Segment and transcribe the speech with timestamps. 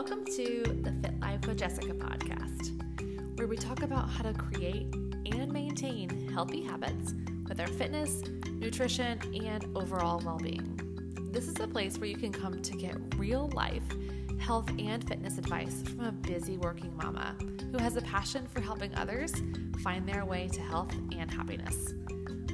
[0.00, 4.94] Welcome to the Fit Life with Jessica podcast, where we talk about how to create
[4.94, 7.14] and maintain healthy habits
[7.48, 10.78] with our fitness, nutrition, and overall well being.
[11.32, 13.82] This is a place where you can come to get real life
[14.38, 17.34] health and fitness advice from a busy working mama
[17.72, 19.32] who has a passion for helping others
[19.82, 21.94] find their way to health and happiness.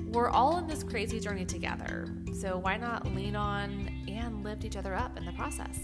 [0.07, 2.07] We're all in this crazy journey together,
[2.41, 5.84] so why not lean on and lift each other up in the process?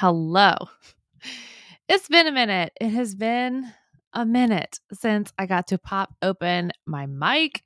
[0.00, 0.54] Hello.
[1.86, 2.72] It's been a minute.
[2.80, 3.70] It has been
[4.14, 7.62] a minute since I got to pop open my mic.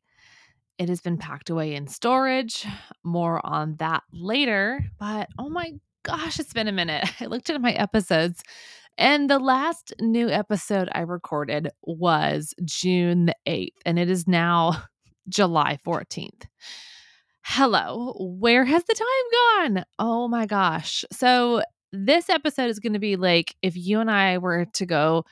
[0.76, 2.66] It has been packed away in storage.
[3.04, 4.84] More on that later.
[4.98, 7.08] But oh my gosh, it's been a minute.
[7.20, 8.42] I looked at my episodes,
[8.98, 14.82] and the last new episode I recorded was June the 8th, and it is now
[15.28, 16.48] July 14th
[17.46, 19.84] hello, where has the time gone?
[19.98, 21.04] Oh my gosh.
[21.12, 21.62] So,
[21.94, 25.24] this episode is going to be like if you and I were to go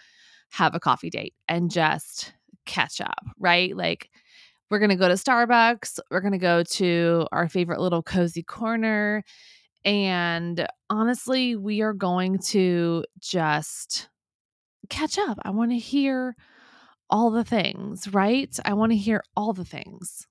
[0.50, 2.32] have a coffee date and just
[2.66, 3.76] catch up, right?
[3.76, 4.10] Like,
[4.70, 8.42] we're going to go to Starbucks, we're going to go to our favorite little cozy
[8.42, 9.22] corner.
[9.84, 14.08] And honestly, we are going to just
[14.88, 15.38] catch up.
[15.42, 16.36] I want to hear
[17.10, 18.56] all the things, right?
[18.64, 20.26] I want to hear all the things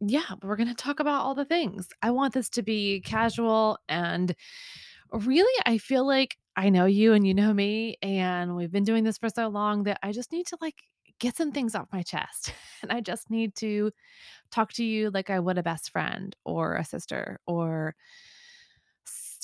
[0.00, 1.88] yeah, we're going to talk about all the things.
[2.02, 4.34] I want this to be casual and
[5.12, 9.04] really, I feel like I know you and you know me, and we've been doing
[9.04, 10.76] this for so long that I just need to like
[11.18, 12.54] get some things off my chest.
[12.82, 13.92] And I just need to
[14.50, 17.94] talk to you like I would a best friend or a sister or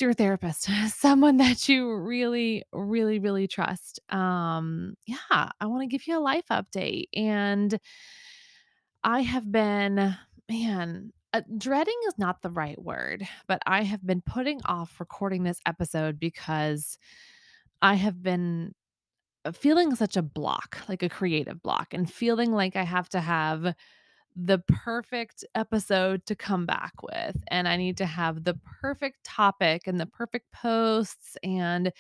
[0.00, 4.00] your therapist, someone that you really, really, really trust.
[4.10, 7.06] Um, yeah, I want to give you a life update.
[7.14, 7.78] And
[9.04, 10.16] I have been
[10.48, 15.42] man, uh, dreading is not the right word, but I have been putting off recording
[15.42, 16.98] this episode because
[17.82, 18.74] I have been
[19.44, 23.20] uh, feeling such a block, like a creative block, and feeling like I have to
[23.20, 23.74] have
[24.36, 27.36] the perfect episode to come back with.
[27.48, 31.36] And I need to have the perfect topic and the perfect posts.
[31.42, 31.92] And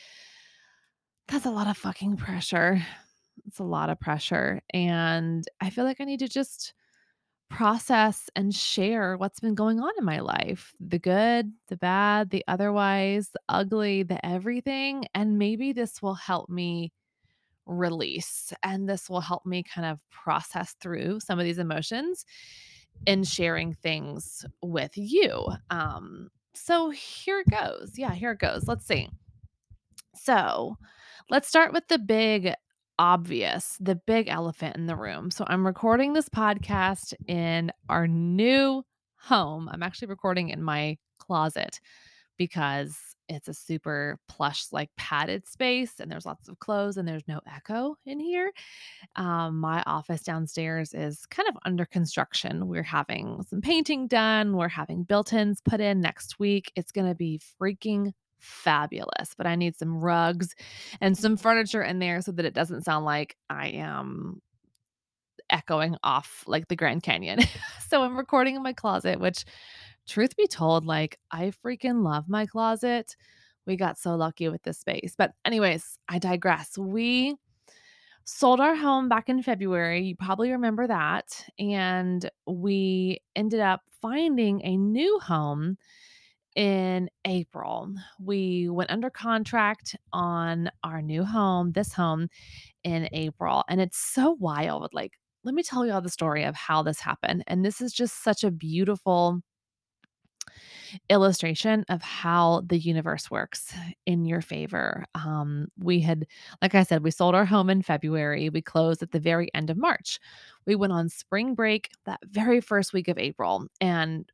[1.28, 2.82] that's a lot of fucking pressure.
[3.46, 4.60] It's a lot of pressure.
[4.72, 6.74] And I feel like I need to just
[7.48, 12.44] process and share what's been going on in my life the good, the bad, the
[12.48, 15.06] otherwise, the ugly, the everything.
[15.14, 16.92] And maybe this will help me
[17.66, 22.24] release and this will help me kind of process through some of these emotions
[23.06, 25.46] in sharing things with you.
[25.70, 27.92] Um, so here it goes.
[27.96, 28.66] Yeah, here it goes.
[28.66, 29.08] Let's see.
[30.14, 30.76] So
[31.28, 32.54] let's start with the big
[32.98, 35.30] obvious, the big elephant in the room.
[35.30, 38.82] So I'm recording this podcast in our new
[39.18, 39.68] home.
[39.70, 41.80] I'm actually recording in my closet
[42.38, 42.96] because
[43.28, 47.40] it's a super plush, like padded space, and there's lots of clothes and there's no
[47.52, 48.52] echo in here.
[49.16, 52.68] Um, my office downstairs is kind of under construction.
[52.68, 56.70] We're having some painting done, we're having built ins put in next week.
[56.76, 60.54] It's going to be freaking fabulous, but I need some rugs
[61.00, 64.40] and some furniture in there so that it doesn't sound like I am
[65.50, 67.40] echoing off like the Grand Canyon.
[67.88, 69.44] so I'm recording in my closet, which
[70.06, 73.16] truth be told, like I freaking love my closet.
[73.66, 75.14] We got so lucky with this space.
[75.16, 76.78] But anyways, I digress.
[76.78, 77.34] We
[78.24, 80.02] sold our home back in February.
[80.02, 81.44] You probably remember that.
[81.58, 85.78] And we ended up finding a new home
[86.56, 87.94] in April.
[88.18, 92.28] We went under contract on our new home, this home
[92.82, 93.62] in April.
[93.68, 94.90] And it's so wild.
[94.92, 95.12] Like,
[95.44, 97.44] let me tell you all the story of how this happened.
[97.46, 99.42] And this is just such a beautiful
[101.10, 103.74] illustration of how the universe works
[104.06, 105.04] in your favor.
[105.14, 106.26] Um, we had,
[106.62, 108.48] like I said, we sold our home in February.
[108.48, 110.18] We closed at the very end of March.
[110.66, 113.66] We went on spring break that very first week of April.
[113.80, 114.30] And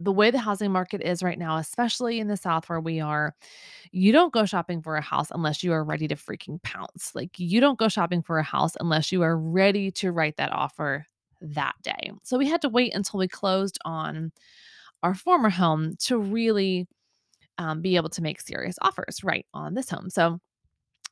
[0.00, 3.34] the way the housing market is right now, especially in the South where we are,
[3.92, 7.14] you don't go shopping for a house unless you are ready to freaking pounce.
[7.14, 10.52] Like, you don't go shopping for a house unless you are ready to write that
[10.52, 11.04] offer
[11.42, 12.12] that day.
[12.22, 14.32] So, we had to wait until we closed on
[15.02, 16.88] our former home to really
[17.58, 20.10] um, be able to make serious offers right on this home.
[20.10, 20.40] So,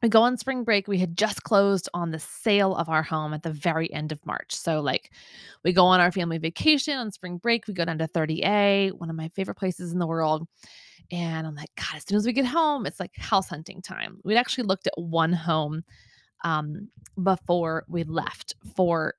[0.03, 0.87] we go on spring break.
[0.87, 4.25] We had just closed on the sale of our home at the very end of
[4.25, 4.55] March.
[4.55, 5.11] So, like,
[5.65, 7.67] we go on our family vacation on spring break.
[7.67, 10.47] We go down to 30A, one of my favorite places in the world.
[11.11, 14.19] And I'm like, God, as soon as we get home, it's like house hunting time.
[14.25, 15.83] We'd actually looked at one home
[16.45, 16.89] um,
[17.23, 19.15] before we left for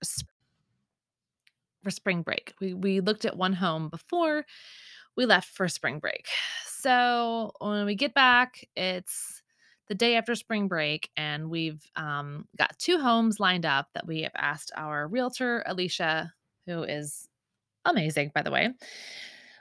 [1.84, 2.54] for spring break.
[2.62, 4.46] We we looked at one home before
[5.16, 6.28] we left for spring break.
[6.68, 9.42] So when we get back, it's
[9.90, 14.22] the day after spring break, and we've um, got two homes lined up that we
[14.22, 16.32] have asked our realtor, Alicia,
[16.68, 17.28] who is
[17.86, 18.70] amazing, by the way.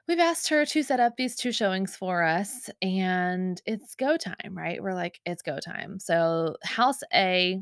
[0.06, 4.52] We've asked her to set up these two showings for us, and it's go time,
[4.52, 4.82] right?
[4.82, 5.98] We're like, it's go time.
[5.98, 7.60] So, house A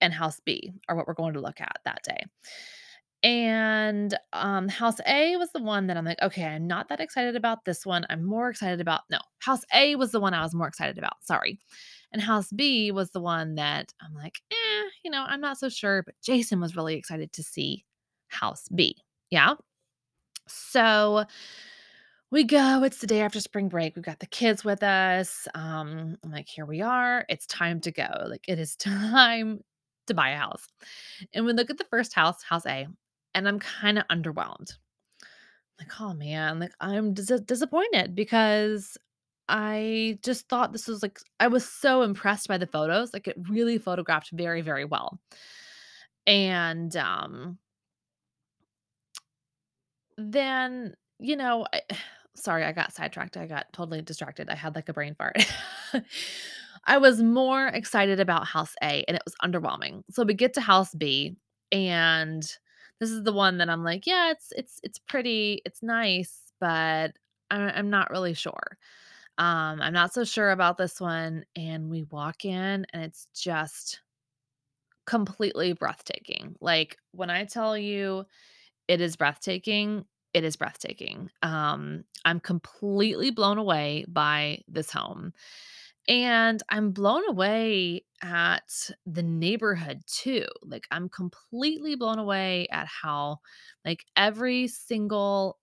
[0.00, 2.24] and house B are what we're going to look at that day.
[3.22, 7.34] And, um, house A was the one that I'm like, "Okay, I'm not that excited
[7.34, 8.06] about this one.
[8.10, 11.24] I'm more excited about" no, house A was the one I was more excited about,
[11.24, 11.58] sorry.
[12.12, 15.68] And house B was the one that I'm like, "Eh, you know, I'm not so
[15.68, 17.84] sure," but Jason was really excited to see
[18.28, 18.96] house B.
[19.30, 19.54] Yeah?
[20.48, 21.26] So,
[22.30, 26.16] we go, it's the day after spring break, we've got the kids with us, um,
[26.22, 29.64] I'm like, "Here we are, it's time to go, like, it is time
[30.08, 30.66] to buy a house."
[31.34, 32.86] And we look at the first house, house A,
[33.38, 34.76] and I'm kinda underwhelmed.
[35.78, 38.98] Like, "Oh, man," like, I'm dis disappointed because
[39.48, 43.36] I just thought this was, like I was so impressed by the photos, like, it
[43.48, 45.20] really photographed very, very well.
[46.26, 47.58] And, um
[50.18, 51.82] then, you know, I
[52.36, 55.36] sorry, I got sidetracked, I got totally distracted, I had, like, a brain fart.
[56.86, 60.02] I was more excited about house A, and it was underwhelming.
[60.10, 61.36] So we get to house B,
[61.72, 62.48] and
[63.00, 67.12] this is the one that I'm like, "Yeah, it's it's it's pretty, it's nice, but
[67.50, 68.78] I'm, I'm not really sure."
[69.38, 74.00] Um, I'm not so sure about this one, and we walk in, and it's just
[75.06, 76.56] completely breathtaking.
[76.60, 78.26] Like, when I tell you
[78.88, 81.30] it is breathtaking, it is breathtaking.
[81.42, 85.32] Um, I'm completely blown away by this home.
[86.08, 90.46] And I'm blown away at the neighborhood too.
[90.62, 93.38] Like, I'm completely blown away at how,
[93.84, 95.58] like, every single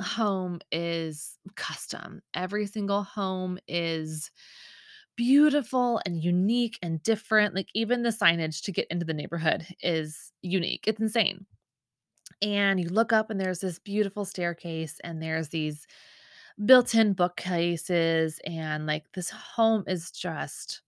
[0.00, 2.22] home is custom.
[2.34, 4.30] Every single home is
[5.16, 7.54] beautiful and unique and different.
[7.54, 10.84] Like, even the signage to get into the neighborhood is unique.
[10.88, 11.46] It's insane.
[12.42, 15.86] And you look up, and there's this beautiful staircase, and there's these
[16.66, 20.82] built-in bookcases, and, like, this home is just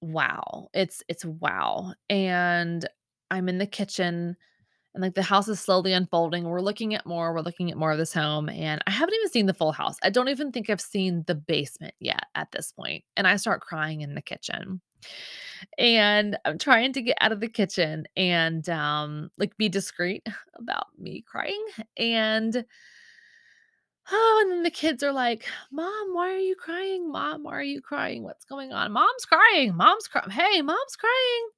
[0.00, 0.68] wow.
[0.74, 1.94] It's it's wow.
[2.10, 2.86] And
[3.30, 4.36] I'm in the kitchen,
[4.94, 6.44] and, like, the house is slowly unfolding.
[6.44, 9.30] We're looking at more, we're looking at more of this home, and I haven't even
[9.30, 9.96] seen the full house.
[10.04, 13.62] I don't even think I've seen the basement yet at this point, and I start
[13.62, 14.80] crying in the kitchen.
[15.78, 20.26] And I'm trying to get out of the kitchen and, um, like, be discreet
[20.56, 21.64] about me crying,
[21.96, 22.64] and
[24.10, 27.10] oh, and then the kids are like, "Mom, why are you crying?
[27.10, 28.22] Mom, why are you crying?
[28.22, 28.92] What's going on?
[28.92, 29.76] Mom's crying.
[29.76, 30.30] Mom's crying.
[30.30, 31.48] Hey, mom's crying."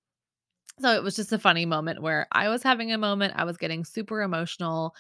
[0.80, 3.56] So it was just a funny moment where I was having a moment, I was
[3.56, 4.94] getting super emotional,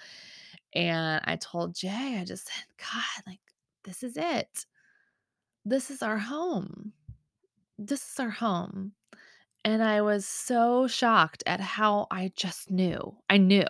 [0.74, 3.40] and I told Jay, I just said, "God, like,
[3.84, 4.66] this is it.
[5.64, 6.92] This is our home.
[7.78, 8.92] This is our home."
[9.64, 13.16] And I was so shocked at how I just knew.
[13.28, 13.66] I knew.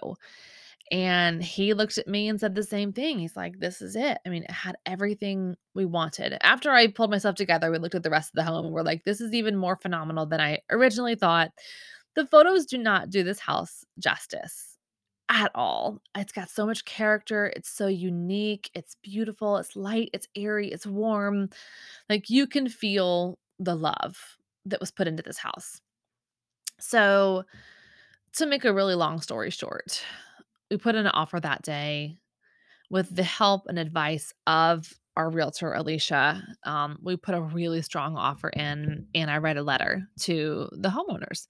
[0.90, 3.19] And he looked at me and said the same thing.
[3.19, 6.37] He's like, "This is it." I mean, it had everything we wanted.
[6.43, 8.82] After I pulled myself together, we looked at the rest of the home and we're
[8.82, 11.52] like, "This is even more phenomenal than I originally thought."
[12.14, 14.79] The photos do not do this house justice
[15.29, 16.01] at all.
[16.17, 17.53] It's got so much character.
[17.55, 18.70] It's so unique.
[18.74, 19.58] It's beautiful.
[19.58, 20.10] It's light.
[20.13, 20.69] It's airy.
[20.69, 21.51] It's warm.
[22.08, 25.81] Like you can feel the love that was put into this house.
[26.81, 27.44] So,
[28.34, 30.03] to make a really long story short,
[30.70, 32.19] we put in an offer that day
[32.91, 36.43] with the help and advice of our realtor, Alicia.
[36.65, 40.91] Um, we put a really strong offer in, and I write a letter to the
[40.91, 41.48] homeowners,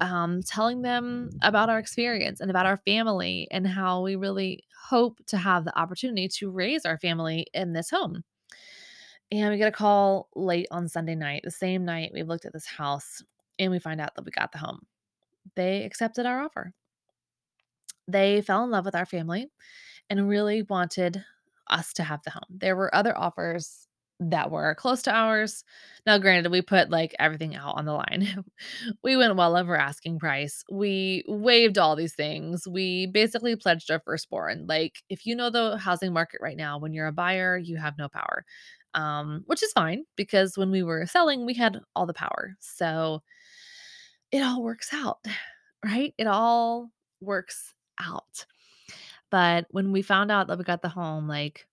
[0.00, 5.18] um, telling them about our experience and about our family and how we really hope
[5.26, 8.24] to have the opportunity to raise our family in this home.
[9.30, 12.54] And we get a call late on Sunday night, the same night we looked at
[12.54, 13.22] this house,
[13.58, 14.86] and we find out that we got the home.
[15.56, 16.72] They accepted our offer.
[18.08, 19.48] They fell in love with our family
[20.10, 21.24] and really wanted
[21.68, 22.44] us to have the home.
[22.50, 23.86] There were other offers
[24.20, 25.62] that were close to ours.
[26.06, 28.44] Now, granted, we put like everything out on the line.
[29.04, 30.64] we went well over asking price.
[30.70, 32.66] We waived all these things.
[32.66, 34.66] We basically pledged our firstborn.
[34.66, 37.96] Like, if you know the housing market right now, when you're a buyer, you have
[37.98, 38.44] no power,
[38.94, 42.56] um, which is fine because when we were selling, we had all the power.
[42.60, 43.22] So
[44.30, 45.18] it all works out,
[45.84, 46.14] right?
[46.18, 48.46] It all works out.
[49.30, 51.66] But when we found out that we got the home, like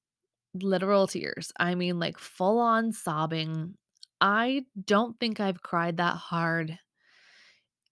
[0.61, 1.51] literal tears.
[1.59, 3.75] I mean, like full on sobbing.
[4.21, 6.79] I don't think I've cried that hard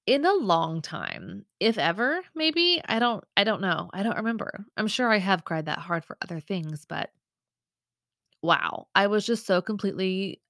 [0.06, 2.82] in a long time, if ever, maybe.
[2.86, 3.90] I don't I don't know.
[3.94, 4.66] I don't remember.
[4.78, 7.12] I'm sure I have cried that hard for other things, but
[8.42, 10.42] wow, I was just so completely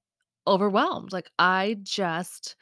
[0.48, 1.14] overwhelmed.
[1.14, 2.56] Like I just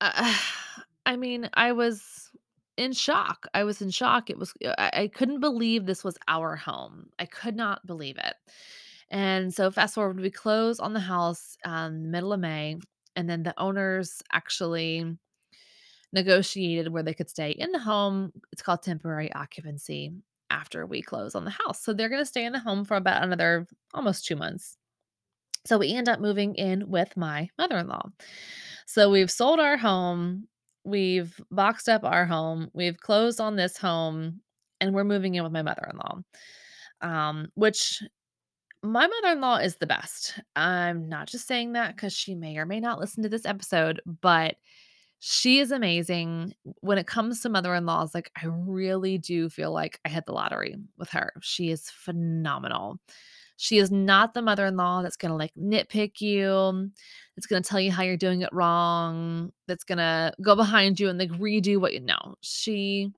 [0.00, 0.38] uh,
[1.06, 2.23] I mean, I was
[2.76, 3.46] in shock.
[3.54, 4.30] I was in shock.
[4.30, 7.08] It was I, I couldn't believe this was our home.
[7.18, 8.34] I could not believe it.
[9.10, 12.78] And so fast forward, we close on the house um middle of May,
[13.16, 15.16] and then the owners actually
[16.12, 18.32] negotiated where they could stay in the home.
[18.52, 20.12] It's called temporary occupancy
[20.50, 21.82] after we close on the house.
[21.82, 24.76] So they're going to stay in the home for about another almost 2 months.
[25.66, 28.10] So we end up moving in with my mother-in-law.
[28.86, 30.46] So we've sold our home,
[30.84, 34.40] we've boxed up our home, we've closed on this home,
[34.80, 36.20] and we're moving in with my mother-in-law.
[37.00, 38.02] Um, which
[38.82, 40.38] my mother-in-law is the best.
[40.56, 44.00] I'm not just saying that cuz she may or may not listen to this episode,
[44.20, 44.56] but
[45.20, 46.54] she is amazing.
[46.80, 50.76] When it comes to mother-in-laws, like, I really do feel like I hit the lottery
[50.98, 51.32] with her.
[51.40, 53.00] She is phenomenal.
[53.56, 56.90] She is not the mother-in-law that's gonna, like, nitpick you,
[57.36, 61.18] that's gonna tell you how you're doing it wrong, that's gonna go behind you and,
[61.18, 62.34] like, redo what you know.
[62.40, 63.10] She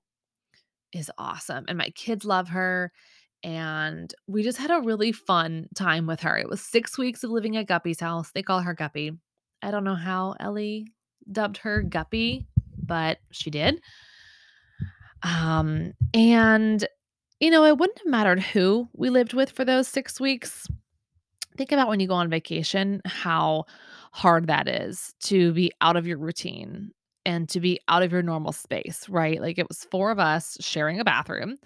[0.93, 2.91] is awesome, and my kids love her,
[3.43, 6.37] and we just had a really fun time with her.
[6.37, 8.31] It was 6 weeks of living at Guppy's house.
[8.33, 9.11] They call her Guppy.
[9.61, 10.87] I don't know how Ellie
[11.31, 12.47] dubbed her Guppy,
[12.81, 13.81] but she did.
[15.23, 16.87] Um, and,
[17.39, 20.67] you know, it wouldn't have mattered who we lived with for those 6 weeks.
[21.57, 23.65] Think about when you go on vacation, how
[24.13, 26.91] hard that is to be out of your routine
[27.25, 29.41] and to be out of your normal space, right?
[29.41, 31.57] Like, it was 4 of us sharing a bathroom.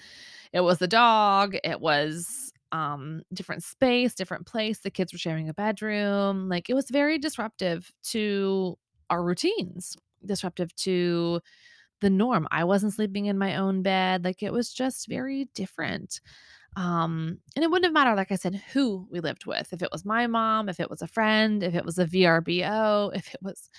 [0.54, 5.50] It was the dog, it was, um, different space, different place, the kids were sharing
[5.50, 8.78] a bedroom, like, it was very disruptive to
[9.10, 11.42] our routines, disruptive to
[12.01, 12.48] the norm.
[12.51, 16.22] I wasn't sleeping in my own bed, like, it was just very different.
[16.77, 19.74] Um, and it wouldn't have mattered, like I said, who we lived with.
[19.74, 23.12] If it was my mom, if it was a friend, if it was a VRBO,
[23.15, 23.70] if it was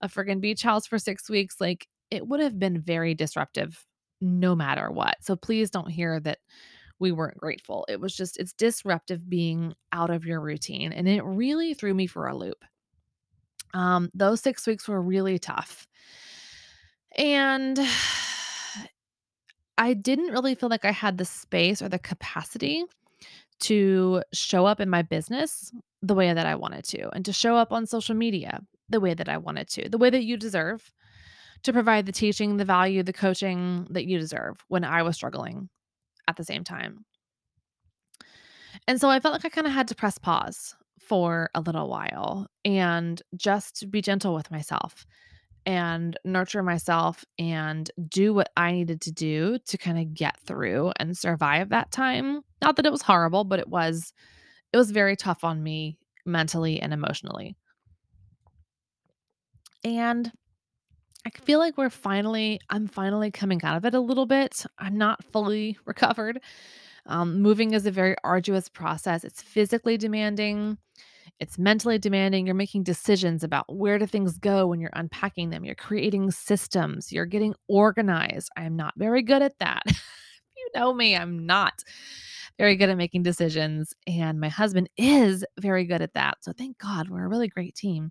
[0.00, 3.84] a friggin' beach house for 6 weeks, like, it would have been very disruptive
[4.20, 5.16] no matter what.
[5.22, 6.38] So please don't hear that
[6.98, 7.84] we weren't grateful.
[7.88, 12.06] It was just it's disruptive being out of your routine, and it really threw me
[12.06, 12.64] for a loop.
[13.74, 15.86] Um, those 6 weeks were really tough.
[17.16, 17.78] And
[19.78, 22.84] I didn't really feel like I had the space or the capacity
[23.60, 27.56] to show up in my business the way that I wanted to, and to show
[27.56, 30.92] up on social media the way that I wanted to, the way that you deserve
[31.62, 35.68] to provide the teaching, the value, the coaching that you deserve when I was struggling
[36.28, 37.04] at the same time.
[38.86, 41.88] And so I felt like I kind of had to press pause for a little
[41.88, 45.06] while and just be gentle with myself
[45.66, 50.92] and nurture myself and do what I needed to do to kind of get through
[50.98, 52.42] and survive that time.
[52.62, 54.12] Not that it was horrible, but it was
[54.72, 57.56] it was very tough on me mentally and emotionally.
[59.84, 60.30] And
[61.26, 64.64] I feel like we're finally I'm finally coming out of it a little bit.
[64.78, 66.40] I'm not fully recovered.
[67.06, 69.24] Um, moving is a very arduous process.
[69.24, 70.78] It's physically demanding.
[71.38, 72.46] It's mentally demanding.
[72.46, 75.64] You're making decisions about where do things go when you're unpacking them.
[75.64, 77.12] You're creating systems.
[77.12, 78.50] You're getting organized.
[78.56, 79.82] I am not very good at that.
[79.86, 81.84] you know me, I'm not
[82.58, 83.92] very good at making decisions.
[84.06, 86.38] And my husband is very good at that.
[86.40, 88.10] So thank God we're a really great team.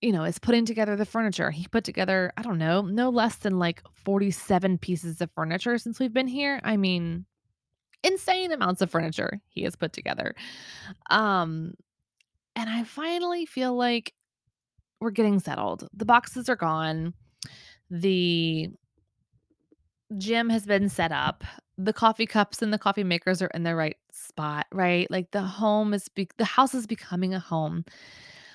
[0.00, 1.50] You know, is putting together the furniture.
[1.50, 5.98] He put together, I don't know, no less than like 47 pieces of furniture since
[5.98, 6.60] we've been here.
[6.62, 7.24] I mean,
[8.04, 10.34] insane amounts of furniture he has put together.
[11.10, 11.74] Um,
[12.54, 14.14] and I finally feel like
[15.00, 15.88] we're getting settled.
[15.92, 17.14] The boxes are gone.
[17.90, 18.68] The
[20.16, 21.44] gym has been set up.
[21.76, 25.10] The coffee cups and the coffee makers are in the right spot, right?
[25.10, 27.84] Like the home is be- the house is becoming a home.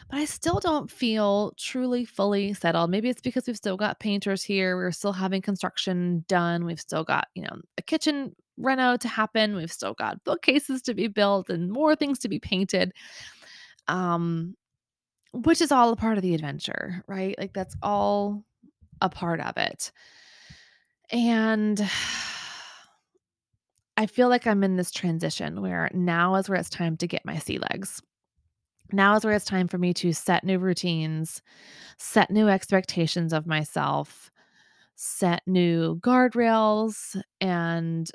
[0.09, 2.89] But I still don't feel truly fully settled.
[2.89, 4.75] Maybe it's because we've still got painters here.
[4.75, 6.65] We're still having construction done.
[6.65, 9.55] We've still got, you know, a kitchen reno to happen.
[9.55, 12.91] We've still got bookcases to be built and more things to be painted.
[13.87, 14.55] Um,
[15.31, 17.35] which is all a part of the adventure, right?
[17.37, 18.43] Like that's all
[19.01, 19.91] a part of it.
[21.11, 21.79] And
[23.97, 27.25] I feel like I'm in this transition where now is where it's time to get
[27.25, 28.01] my sea legs.
[28.91, 31.41] Now is where it's time for me to set new routines,
[31.97, 34.31] set new expectations of myself,
[34.95, 38.09] set new guardrails, and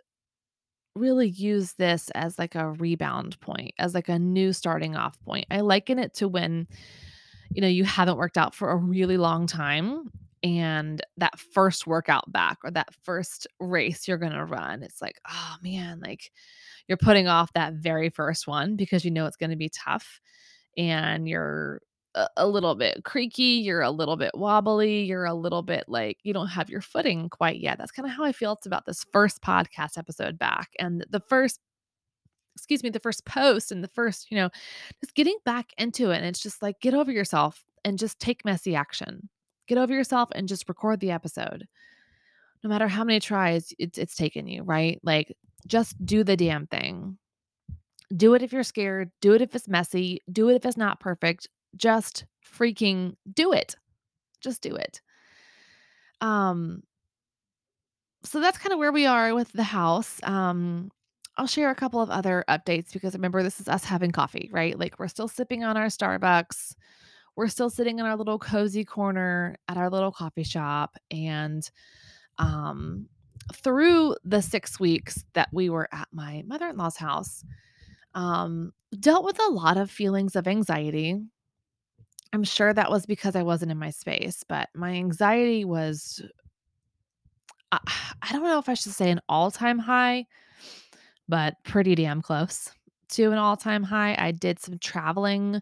[0.96, 5.46] really use this as like a rebound point, as like a new starting off point.
[5.50, 6.68] I liken it to when
[7.50, 10.10] you know, you haven't worked out for a really long time
[10.42, 15.18] and that first workout back or that first race you're going to run, it's like,
[15.30, 16.30] oh man, like
[16.88, 20.20] you're putting off that very first one because you know it's going to be tough
[20.76, 21.80] and you're
[22.36, 26.32] a, little bit creaky, you're a little bit wobbly, you're a little bit like you
[26.32, 27.78] don't have your footing quite yet.
[27.78, 30.70] That's kind of how I feel it's about this first podcast episode back.
[30.78, 31.60] And the first
[32.54, 34.48] excuse me, the first post and the first, you know,
[35.02, 36.18] just getting back into it.
[36.18, 39.28] And it's just like, get over yourself and just take messy action.
[39.66, 41.66] Get over yourself and just record the episode.
[42.62, 45.00] No matter how many tries it's, it's taken you, right?
[45.02, 47.18] Like, just do the damn thing.
[48.16, 49.10] Do it if you're scared.
[49.20, 50.20] Do it if it's messy.
[50.30, 51.48] Do it if it's not perfect.
[51.76, 53.76] Just freaking do it.
[54.40, 55.00] Just do it.
[56.20, 56.82] Um,
[58.24, 60.20] so that's kind of where we are with the house.
[60.22, 60.90] Um,
[61.36, 64.78] I'll share a couple of other updates because remember, this is us having coffee, right?
[64.78, 66.74] Like we're still sipping on our Starbucks.
[67.36, 70.96] We're still sitting in our little cozy corner at our little coffee shop.
[71.10, 71.68] And
[72.38, 73.08] um,
[73.52, 77.44] through the six weeks that we were at my mother in law's house,
[78.14, 81.20] um, dealt with a lot of feelings of anxiety.
[82.32, 86.20] I'm sure that was because I wasn't in my space, but my anxiety was,
[87.70, 87.78] I,
[88.22, 90.26] I don't know if I should say an all time high
[91.28, 92.70] but pretty damn close
[93.10, 94.16] to an all-time high.
[94.18, 95.60] I did some traveling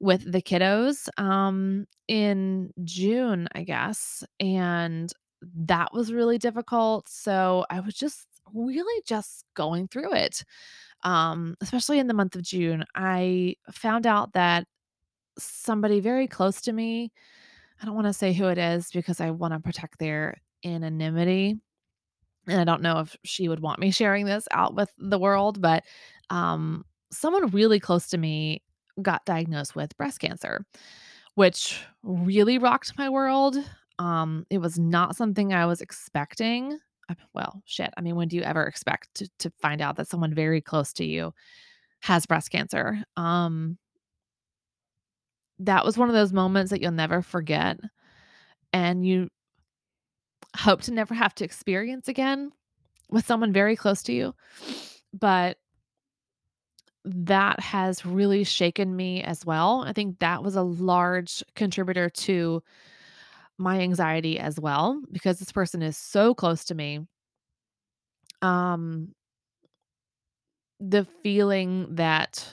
[0.00, 5.12] with the kiddos um in June, I guess, and
[5.56, 7.08] that was really difficult.
[7.08, 10.44] So I was just really just going through it.
[11.02, 14.66] Um especially in the month of June, I found out that
[15.38, 17.12] somebody very close to me,
[17.82, 21.58] I don't want to say who it is because I want to protect their anonymity
[22.46, 25.60] and I don't know if she would want me sharing this out with the world,
[25.60, 25.84] but
[26.30, 28.62] um, someone really close to me
[29.02, 30.64] got diagnosed with breast cancer,
[31.34, 33.56] which really rocked my world.
[33.98, 36.78] Um, it was not something I was expecting.
[37.34, 37.92] Well, shit.
[37.96, 40.92] I mean, when do you ever expect to, to find out that someone very close
[40.94, 41.32] to you
[42.00, 43.02] has breast cancer?
[43.16, 43.78] Um,
[45.58, 47.78] that was one of those moments that you'll never forget,
[48.72, 49.28] and you
[50.56, 52.50] hope to never have to experience again
[53.10, 54.34] with someone very close to you.
[55.12, 55.58] But
[57.04, 59.84] that has really shaken me as well.
[59.86, 62.62] I think that was a large contributor to
[63.58, 67.00] my anxiety as well because this person is so close to me.
[68.42, 69.14] Um
[70.80, 72.46] the feeling that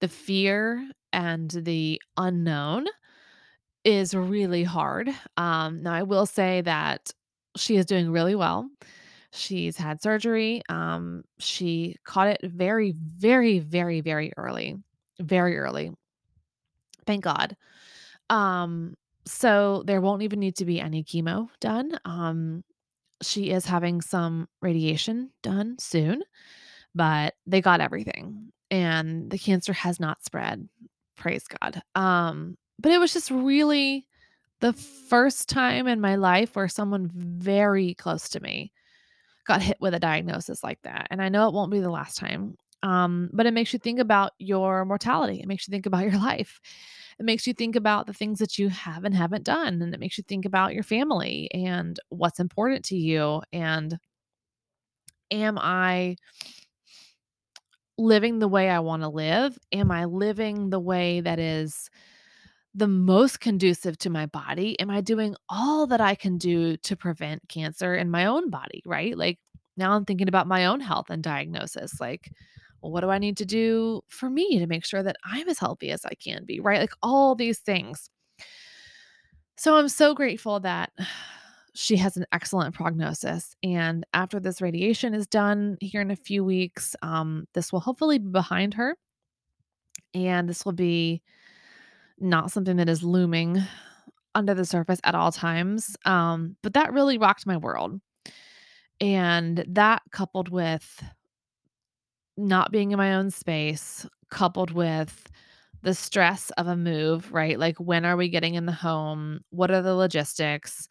[0.00, 2.86] the fear and the unknown
[3.84, 5.10] is really hard.
[5.36, 7.12] Um now I will say that
[7.56, 8.68] she is doing really well.
[9.32, 10.62] She's had surgery.
[10.70, 14.76] Um, she caught it very, very, very, very early.
[15.20, 15.92] Very early.
[17.06, 17.56] Thank God.
[18.30, 18.94] Um,
[19.28, 21.98] so there won't even need to be any chemo done.
[22.04, 22.64] Um,
[23.22, 26.22] she is having some radiation done soon,
[26.94, 28.52] but they got everything.
[28.70, 30.68] And the cancer has not spread.
[31.16, 31.82] Praise God.
[31.94, 34.06] Um, but it was just really
[34.60, 38.72] the first time in my life where someone very close to me
[39.46, 41.08] got hit with a diagnosis like that.
[41.10, 42.56] And I know it won't be the last time.
[42.82, 45.40] Um, but it makes you think about your mortality.
[45.40, 46.60] It makes you think about your life.
[47.18, 49.82] It makes you think about the things that you have and haven't done.
[49.82, 53.42] And it makes you think about your family and what's important to you.
[53.52, 53.98] And
[55.30, 56.16] am I
[57.96, 59.58] living the way I want to live?
[59.72, 61.90] Am I living the way that is
[62.74, 64.78] the most conducive to my body?
[64.78, 68.82] Am I doing all that I can do to prevent cancer in my own body,
[68.86, 69.18] right?
[69.18, 69.38] Like
[69.76, 72.00] now I'm thinking about my own health and diagnosis.
[72.00, 72.30] Like,
[72.82, 75.58] well, what do I need to do for me to make sure that I'm as
[75.58, 76.80] healthy as I can be, right?
[76.80, 78.08] Like all these things.
[79.56, 80.92] So I'm so grateful that
[81.74, 83.56] she has an excellent prognosis.
[83.62, 88.18] And after this radiation is done here in a few weeks, um, this will hopefully
[88.18, 88.96] be behind her.
[90.14, 91.22] And this will be
[92.18, 93.62] not something that is looming
[94.34, 95.96] under the surface at all times.
[96.04, 98.00] Um, but that really rocked my world.
[99.00, 101.02] And that coupled with
[102.38, 105.30] not being in my own space, coupled with
[105.82, 107.58] the stress of a move, right?
[107.58, 109.40] Like, when are we getting in the home?
[109.50, 110.88] What are the logistics?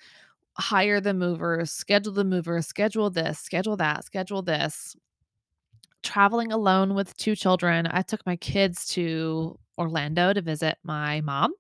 [0.58, 4.96] Hire the movers, schedule the movers, schedule this, schedule that, schedule this.
[6.04, 7.88] Traveling alone with two children.
[7.90, 11.54] I took my kids to Orlando to visit my mom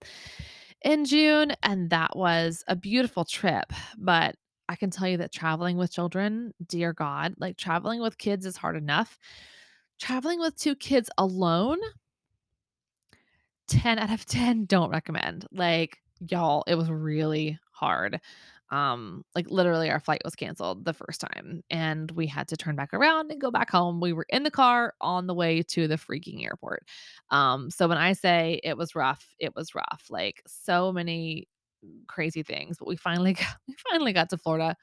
[0.83, 3.71] in June, and that was a beautiful trip.
[3.97, 4.35] But
[4.69, 8.57] I can tell you that traveling with children, dear God, like traveling with kids is
[8.57, 9.17] hard enough.
[9.99, 11.79] Traveling with two kids alone
[13.67, 15.45] 10 out of 10 don't recommend.
[15.51, 18.19] Like, y'all, it was really hard.
[18.69, 22.75] Um, like literally our flight was canceled the first time and we had to turn
[22.75, 24.01] back around and go back home.
[24.01, 26.83] We were in the car on the way to the freaking airport.
[27.29, 30.07] Um, so when I say it was rough, it was rough.
[30.09, 31.47] Like so many
[32.07, 34.75] crazy things, but we finally got, we finally got to Florida.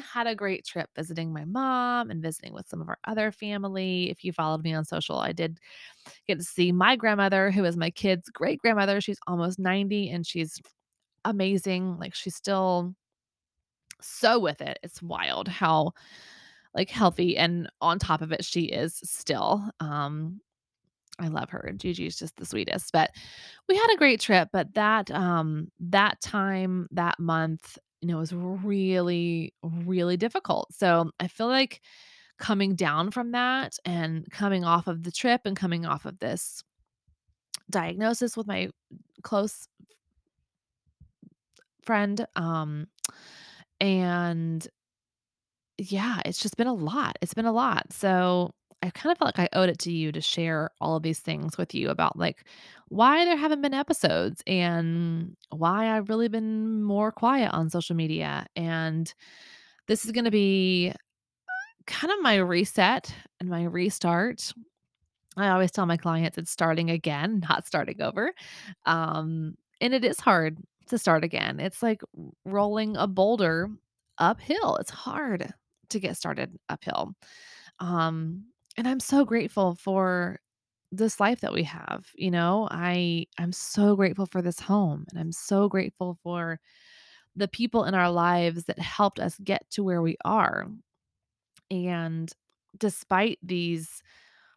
[0.00, 4.10] Had a great trip visiting my mom and visiting with some of our other family.
[4.10, 5.58] If you followed me on social, I did
[6.26, 9.00] get to see my grandmother, who is my kid's great grandmother.
[9.00, 10.60] She's almost 90 and she's
[11.24, 11.98] amazing.
[11.98, 12.94] Like she's still
[14.00, 14.78] so with it.
[14.82, 15.92] It's wild how
[16.74, 19.62] like healthy and on top of it she is still.
[19.80, 20.40] Um
[21.18, 21.72] I love her.
[21.76, 22.92] Gigi's just the sweetest.
[22.92, 23.10] But
[23.68, 28.34] we had a great trip, but that um that time, that month, you know, was
[28.34, 30.74] really really difficult.
[30.74, 31.80] So, I feel like
[32.38, 36.62] coming down from that and coming off of the trip and coming off of this
[37.70, 38.68] diagnosis with my
[39.22, 39.68] close
[41.84, 42.86] friend um
[43.80, 44.68] and
[45.78, 47.16] yeah, it's just been a lot.
[47.22, 47.92] It's been a lot.
[47.92, 51.04] So I kind of felt like I owed it to you to share all of
[51.04, 52.44] these things with you about like
[52.88, 58.46] why there haven't been episodes and why I've really been more quiet on social media.
[58.56, 59.12] And
[59.86, 60.92] this is going to be
[61.86, 64.52] kind of my reset and my restart.
[65.36, 68.32] I always tell my clients it's starting again, not starting over.
[68.84, 71.60] Um, and it is hard to start again.
[71.60, 72.02] It's like
[72.44, 73.68] rolling a boulder
[74.18, 74.76] uphill.
[74.76, 75.54] It's hard
[75.90, 77.14] to get started uphill.
[77.78, 78.44] Um,
[78.76, 80.40] and I'm so grateful for
[80.90, 82.06] this life that we have.
[82.14, 86.58] You know, I I'm so grateful for this home and I'm so grateful for
[87.36, 90.68] the people in our lives that helped us get to where we are.
[91.70, 92.30] And
[92.78, 94.02] despite these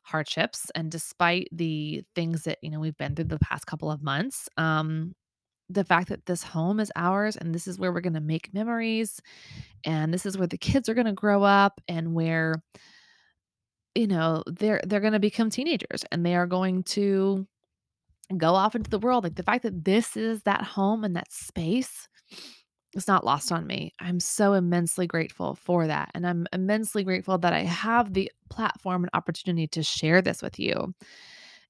[0.03, 4.03] hardships and despite the things that, you know, we've been through the past couple of
[4.03, 5.15] months, um
[5.69, 8.53] the fact that this home is ours and this is where we're going to make
[8.53, 9.21] memories
[9.85, 12.63] and this is where the kids are going to grow up and where
[13.95, 17.47] you know they're they're going to become teenagers and they are going to
[18.37, 21.31] go off into the world like the fact that this is that home and that
[21.31, 22.07] space
[22.95, 23.91] is not lost on me.
[23.99, 29.03] I'm so immensely grateful for that and i'm immensely grateful that i have the platform
[29.03, 30.93] and opportunity to share this with you.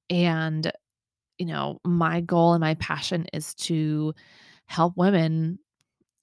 [0.09, 0.71] And
[1.37, 4.13] you know my goal and my passion is to
[4.67, 5.59] help women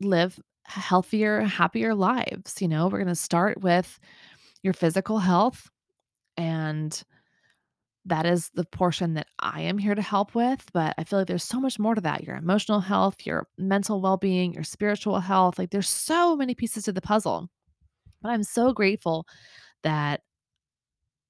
[0.00, 2.86] live healthier happier lives you know?
[2.86, 4.00] We're going to start with
[4.62, 5.68] your physical health
[6.42, 7.04] and
[8.04, 10.64] that is the portion that I am here to help with.
[10.72, 14.00] But I feel like there's so much more to that your emotional health, your mental
[14.00, 15.56] well being, your spiritual health.
[15.56, 17.48] Like there's so many pieces to the puzzle.
[18.20, 19.26] But I'm so grateful
[19.84, 20.22] that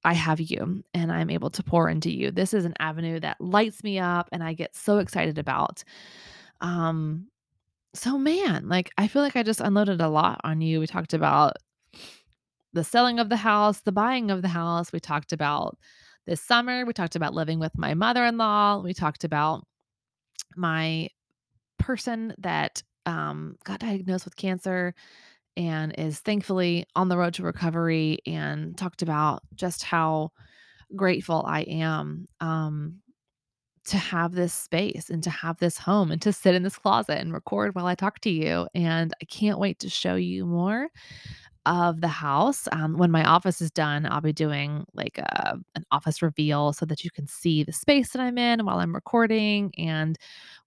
[0.05, 2.31] I have you and I'm able to pour into you.
[2.31, 5.85] This is an avenue that lights me up and I get so excited about.
[6.63, 7.29] Um,
[7.95, 10.81] so man, like I feel like I just unloaded a lot on you.
[10.81, 11.57] We talked about
[12.73, 14.93] the selling of the house, the buying of the house.
[14.93, 15.77] We talked about
[16.27, 16.85] this summer.
[16.85, 18.81] We talked about living with my mother in law.
[18.83, 19.67] We talked about
[20.57, 21.09] my
[21.79, 24.95] person that um, got diagnosed with cancer
[25.57, 30.31] and is thankfully on the road to recovery and talked about just how
[30.95, 33.01] grateful I am um,
[33.85, 37.19] to have this space and to have this home and to sit in this closet
[37.19, 38.69] and record while I talk to you.
[38.75, 40.89] And I can't wait to show you more
[41.67, 42.67] of the house.
[42.73, 46.87] Um, when my office is done, I'll be doing like a, an office reveal so
[46.87, 50.19] that you can see the space that I'm in while I'm recording and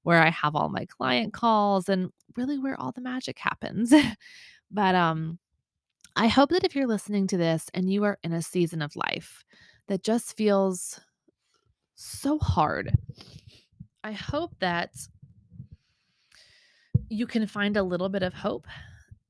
[0.04, 3.94] where I have all my client calls and really where all the magic happens.
[4.72, 5.40] but um,
[6.16, 8.96] I hope that if you're listening to this and you are in a season of
[8.96, 9.44] life
[9.88, 11.00] that just feels
[11.96, 12.94] so hard,
[14.04, 14.92] I hope that
[17.10, 18.66] you can find a little bit of hope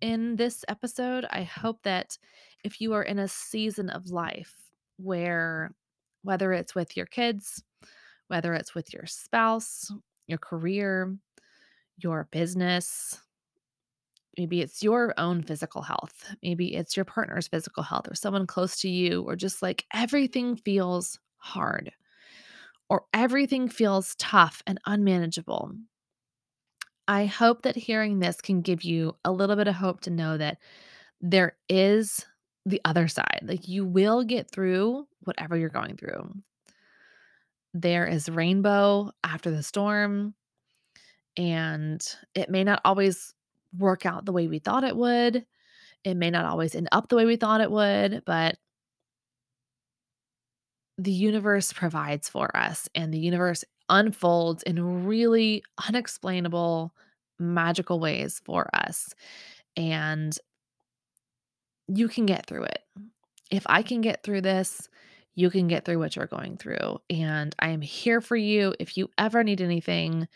[0.01, 1.25] in this episode.
[1.29, 2.17] I hope that
[2.63, 4.53] if you are in a season of life
[4.97, 5.71] where,
[6.23, 7.63] whether it's with your kids,
[8.27, 9.91] whether it's with your spouse,
[10.27, 11.15] your career,
[11.97, 13.19] your business,
[14.37, 18.79] maybe it's your own physical health, maybe it's your partner's physical health or someone close
[18.81, 21.91] to you, or just like everything feels hard
[22.89, 25.71] or everything feels tough and unmanageable.
[27.07, 30.37] I hope that hearing this can give you a little bit of hope to know
[30.37, 30.57] that
[31.21, 32.25] there is
[32.65, 33.41] the other side.
[33.43, 36.33] Like you will get through whatever you're going through.
[37.73, 40.33] There is rainbow after the storm,
[41.37, 42.01] and
[42.33, 43.33] it may not always
[43.77, 45.45] work out the way we thought it would.
[46.03, 48.57] It may not always end up the way we thought it would, but
[50.97, 56.93] the universe provides for us and the universe unfolds in really unexplainable,
[57.39, 59.13] magical ways for us.
[59.77, 60.37] And
[61.87, 62.79] you can get through it.
[63.51, 64.89] If I can get through this,
[65.35, 66.99] you can get through what you're going through.
[67.09, 68.73] And I am here for you.
[68.79, 70.27] If you ever need anything,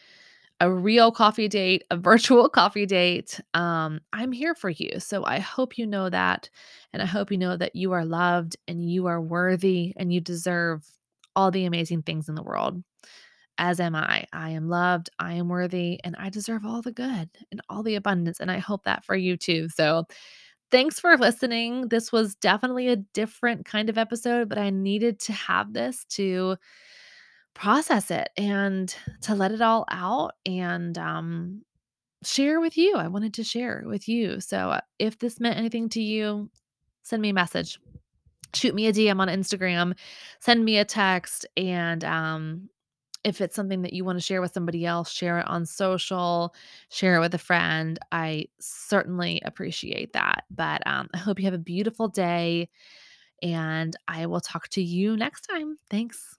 [0.60, 5.00] a real coffee date, a virtual coffee date, um, I'm here for you.
[5.00, 6.50] So I hope you know that.
[6.94, 10.20] And I hope you know that you are loved and you are worthy and you
[10.20, 10.86] deserve
[11.36, 12.84] all the amazing things in the world.
[13.60, 14.26] As am I.
[14.32, 17.95] I am loved, I am worthy, and I deserve all the good and all the
[17.95, 18.39] abundance.
[18.39, 19.67] And I hope that for you too.
[19.67, 20.06] So
[20.72, 21.89] thanks for listening.
[21.89, 26.56] This was definitely a different kind of episode, but I needed to have this to
[27.54, 31.62] process it and to let it all out and um,
[32.24, 32.95] share with you.
[32.95, 34.39] I wanted to share with you.
[34.39, 36.50] So if this meant anything to you,
[37.04, 37.78] send me a message.
[38.54, 39.95] Shoot me a DM on Instagram,
[40.39, 42.69] send me a text, and um,
[43.30, 46.56] if it's something that you want to share with somebody else, share it on social,
[46.89, 48.00] share it with a friend.
[48.12, 50.46] I certainly appreciate that.
[50.50, 52.70] But um, I hope you have a beautiful day,
[53.44, 55.78] and I will talk to you next time.
[55.92, 56.38] Thanks.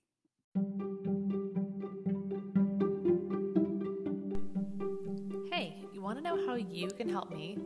[5.52, 7.56] Hey, you want to know how you can help me?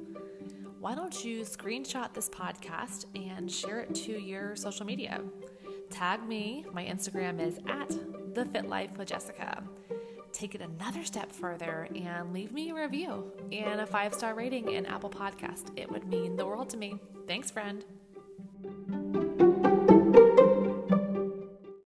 [0.81, 5.23] Why don't you screenshot this podcast and share it to your social media?
[5.89, 6.67] Tag me.
[6.75, 7.91] My Instagram is at
[8.35, 9.62] the Fit Life with Jessica.
[10.33, 14.73] Take it another step further and leave me a review and a five star rating
[14.73, 15.70] in Apple Podcast.
[15.77, 16.99] It would mean the world to me.
[17.29, 17.85] Thanks, friend.